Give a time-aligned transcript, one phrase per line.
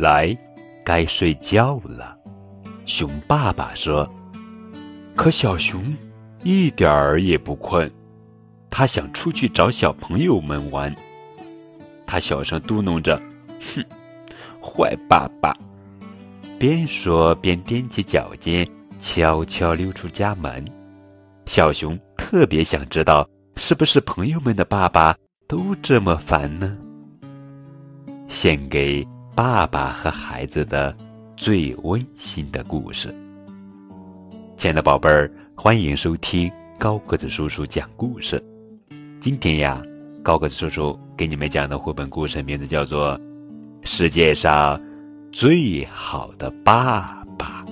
[0.00, 0.36] 来，
[0.84, 2.16] 该睡觉了。
[2.86, 4.10] 熊爸爸说
[5.14, 5.94] ：“可小熊
[6.42, 7.88] 一点儿也不困，
[8.70, 10.92] 他想出去找小朋友们玩。”
[12.06, 13.20] 他小声嘟哝着
[13.60, 13.84] ：“哼，
[14.60, 15.54] 坏爸爸！”
[16.58, 18.66] 边说边踮起脚尖，
[18.98, 20.64] 悄悄溜出家门。
[21.46, 26.76] 小熊特别想知道，是不是朋友们的爸爸都这么烦呢？
[28.28, 29.06] 献给
[29.42, 30.94] 爸爸和孩子的
[31.34, 33.08] 最温馨的故事。
[34.58, 38.38] 亲爱的宝贝儿，欢迎收听高个子叔叔讲故事。
[39.18, 39.82] 今天呀，
[40.22, 43.18] 高个子叔叔给你们讲的绘本故事名字叫做
[43.82, 44.78] 《世界上
[45.32, 47.64] 最好的爸爸》。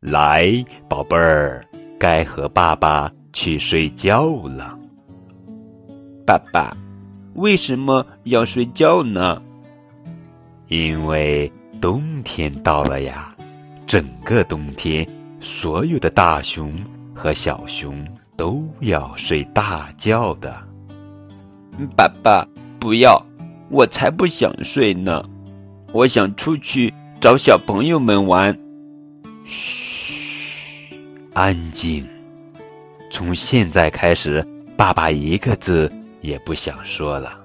[0.00, 0.52] 来，
[0.88, 1.64] 宝贝儿，
[1.96, 3.08] 该和爸爸。
[3.32, 4.78] 去睡觉了，
[6.26, 6.74] 爸爸，
[7.34, 9.40] 为什么要睡觉呢？
[10.68, 13.34] 因为冬天到了呀，
[13.86, 15.06] 整个冬天，
[15.38, 16.72] 所有的大熊
[17.14, 18.02] 和小熊
[18.36, 20.56] 都要睡大觉的。
[21.94, 22.46] 爸爸，
[22.80, 23.22] 不要，
[23.68, 25.22] 我才不想睡呢，
[25.92, 28.56] 我想出去找小朋友们玩。
[29.44, 30.94] 嘘，
[31.34, 32.06] 安静。
[33.10, 34.44] 从现在开始，
[34.76, 35.92] 爸爸一个字
[36.24, 37.38] 也不想说了。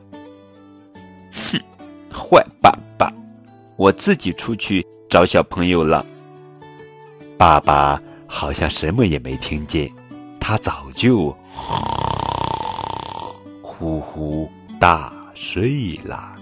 [1.33, 1.59] 哼，
[2.09, 3.11] 坏爸爸，
[3.75, 6.05] 我自己出去找小朋友了。
[7.38, 9.91] 爸爸好像什么也没听见，
[10.39, 11.36] 他早就
[13.61, 14.49] 呼呼
[14.80, 16.33] 大睡了。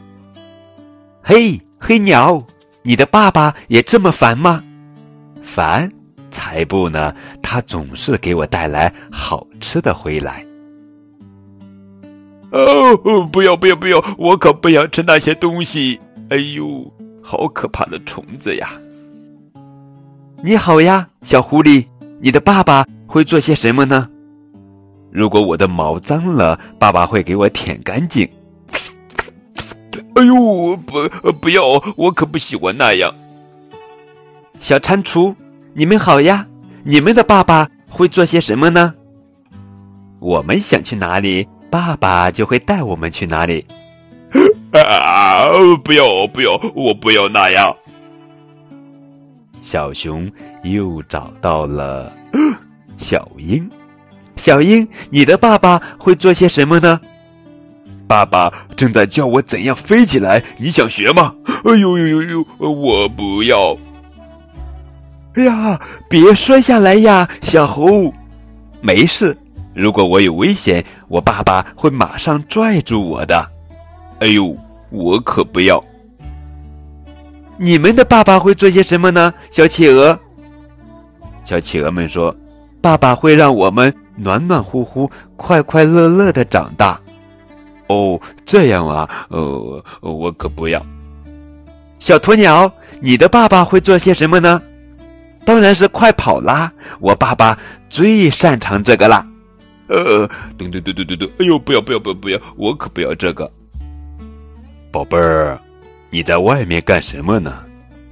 [1.24, 2.38] 嘿，黑鸟，
[2.84, 4.64] 你的爸爸也这么烦吗？
[5.42, 5.92] 烦。
[6.30, 7.16] 才不呢！
[7.42, 10.46] 他总是给我带来好吃的回来。
[12.52, 12.96] 哦，
[13.32, 14.04] 不要不要不要！
[14.18, 16.00] 我可不想吃那些东西。
[16.30, 16.92] 哎呦，
[17.22, 18.70] 好可怕的虫子呀！
[20.42, 21.86] 你好呀，小狐狸，
[22.20, 24.10] 你的爸爸会做些什么呢？
[25.12, 28.28] 如果我的毛脏了，爸爸会给我舔干净。
[30.16, 31.10] 哎呦，不
[31.42, 31.64] 不要！
[31.96, 33.14] 我可不喜欢那样。
[34.60, 35.36] 小蟾蜍。
[35.74, 36.48] 你们好呀！
[36.84, 38.94] 你们的爸爸会做些什么呢？
[40.20, 43.66] 我们想去哪里，爸爸就会带我们去哪里。
[44.72, 45.48] 啊！
[45.84, 47.76] 不要不要，我不要那样。
[49.62, 50.32] 小熊
[50.64, 52.12] 又找到了
[52.98, 53.70] 小鹰。
[54.36, 57.00] 小鹰，你的爸爸会做些什么呢？
[58.08, 61.34] 爸爸正在教我怎样飞起来，你想学吗？
[61.66, 62.46] 哎呦呦呦呦！
[62.60, 63.76] 我不要。
[65.36, 68.14] 哎呀，别摔下来呀，小猴！
[68.80, 69.36] 没事，
[69.78, 73.48] 如果我有危险，我爸爸会马上拽住我的。
[74.20, 74.58] 哎呦，
[74.90, 75.82] 我可不要！
[77.58, 79.32] 你们的爸爸会做些什么呢？
[79.52, 80.20] 小企鹅，
[81.46, 82.36] 小企鹅们说
[82.82, 87.00] ：“爸爸会让我们暖暖乎乎、快快乐乐的长大。”
[87.86, 90.84] 哦，这样啊，呃，我可不要。
[92.00, 94.60] 小鸵鸟，你的爸爸会做些什么呢？
[95.46, 96.72] 当然是快跑啦！
[97.00, 97.56] 我爸爸
[97.92, 99.24] 最擅长这个啦。
[99.88, 101.28] 呃，对对对对对对！
[101.40, 102.40] 哎呦，不要不要不要不要！
[102.56, 103.50] 我可不要这个。
[104.92, 105.60] 宝贝儿，
[106.10, 107.64] 你在外面干什么呢？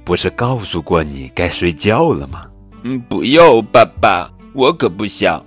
[0.04, 2.46] 不是告诉过你该睡觉了吗？
[2.82, 5.44] 嗯，不要，爸爸，我可不想。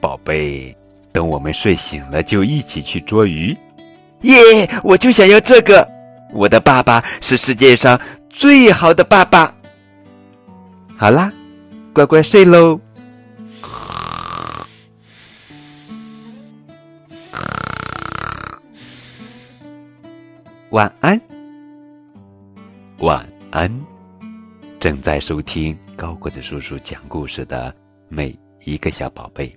[0.00, 0.74] 宝贝，
[1.12, 3.56] 等我们睡醒了就一起去捉鱼。
[4.22, 4.34] 耶！
[4.82, 5.86] 我就想要这个。
[6.32, 9.54] 我的爸爸是世界上最好的爸爸。
[10.96, 11.30] 好啦，
[11.92, 12.80] 乖乖睡喽，
[20.76, 21.18] 晚安，
[22.98, 23.86] 晚安。
[24.78, 27.74] 正在收听高个子叔叔讲故事的
[28.10, 29.50] 每一个小宝贝，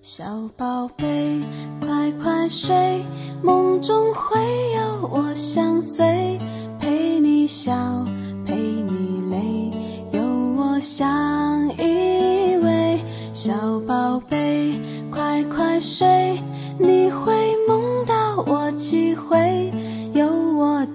[0.00, 0.24] 小
[0.56, 1.40] 宝贝，
[1.80, 3.04] 快快睡，
[3.40, 4.40] 梦中会
[4.72, 6.36] 有我相随，
[6.80, 7.72] 陪你笑。
[8.44, 10.20] 陪你泪，有
[10.56, 12.98] 我相依偎，
[13.32, 13.52] 小
[13.86, 14.72] 宝贝，
[15.08, 16.36] 快快睡，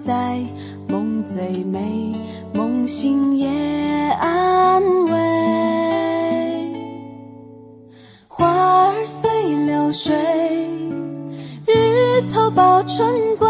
[0.08, 0.40] 在，
[0.88, 2.14] 梦最美，
[2.54, 3.46] 梦醒也
[4.18, 5.18] 安慰。
[8.26, 9.30] 花儿随
[9.66, 10.16] 流水，
[11.66, 13.46] 日头抱春归，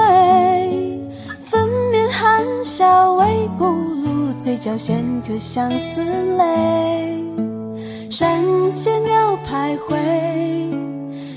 [1.44, 4.32] 粉面含笑微不露。
[4.40, 6.02] 嘴角衔颗相思
[6.36, 7.22] 泪，
[8.10, 8.42] 山
[8.74, 9.96] 间鸟徘徊，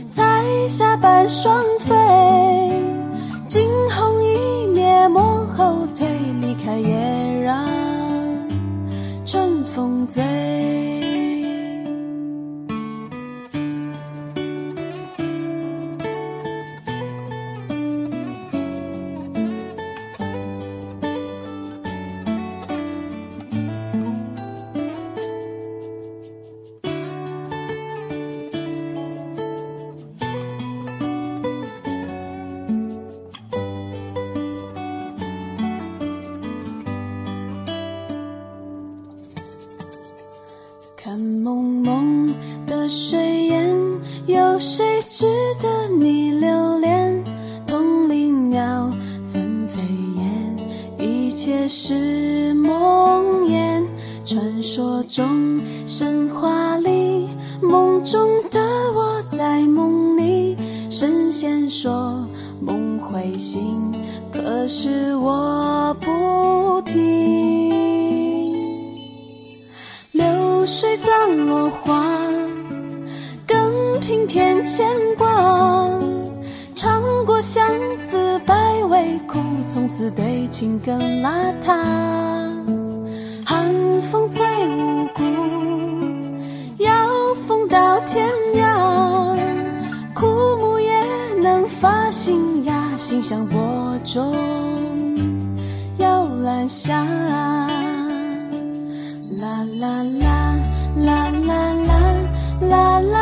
[0.10, 1.94] 彩霞伴双飞，
[3.48, 4.01] 惊鸿
[5.88, 6.08] 退，
[6.42, 7.66] 离开也让
[9.26, 11.01] 春风醉。
[42.92, 43.74] 水烟，
[44.26, 45.26] 有谁值
[45.62, 47.24] 得你留恋？
[47.66, 48.92] 同林鸟
[49.32, 49.82] 纷飞
[50.18, 50.58] 燕，
[51.00, 53.82] 一切是梦魇。
[54.26, 57.30] 传说中，神话里，
[57.62, 58.60] 梦中的
[58.94, 60.58] 我在梦里。
[60.90, 62.28] 神仙说
[62.60, 63.94] 梦会醒，
[64.34, 67.72] 可是我不听。
[70.12, 72.21] 流水葬落花，
[74.72, 74.88] 牵
[75.18, 75.28] 挂。
[76.74, 77.62] 尝过相
[77.98, 79.38] 思百味苦，
[79.68, 81.30] 从此对情更邋
[81.62, 81.76] 遢。
[83.46, 85.24] 寒风最无辜，
[86.78, 86.90] 要
[87.46, 88.26] 风到天
[88.56, 89.36] 涯。
[90.16, 90.26] 枯
[90.62, 91.04] 木也
[91.42, 93.60] 能发新芽，心像播
[94.06, 94.34] 种，
[95.98, 97.04] 摇篮下。
[99.42, 100.56] 啦啦啦
[100.96, 102.16] 啦啦啦
[102.62, 103.21] 啦啦